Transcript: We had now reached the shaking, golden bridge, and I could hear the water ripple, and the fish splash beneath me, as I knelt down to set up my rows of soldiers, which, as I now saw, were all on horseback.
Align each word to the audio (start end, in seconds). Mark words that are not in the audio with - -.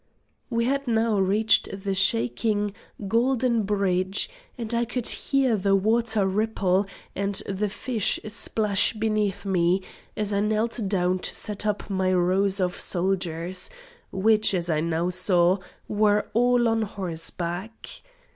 We 0.49 0.65
had 0.65 0.87
now 0.87 1.19
reached 1.19 1.69
the 1.71 1.93
shaking, 1.93 2.73
golden 3.07 3.61
bridge, 3.65 4.31
and 4.57 4.73
I 4.73 4.83
could 4.83 5.05
hear 5.07 5.55
the 5.55 5.75
water 5.75 6.25
ripple, 6.25 6.87
and 7.15 7.35
the 7.47 7.69
fish 7.69 8.19
splash 8.27 8.93
beneath 8.93 9.45
me, 9.45 9.83
as 10.17 10.33
I 10.33 10.39
knelt 10.39 10.79
down 10.87 11.19
to 11.19 11.35
set 11.35 11.67
up 11.67 11.87
my 11.87 12.11
rows 12.11 12.59
of 12.59 12.75
soldiers, 12.77 13.69
which, 14.11 14.55
as 14.55 14.71
I 14.71 14.79
now 14.79 15.11
saw, 15.11 15.59
were 15.87 16.31
all 16.33 16.67
on 16.67 16.81
horseback. 16.81 18.01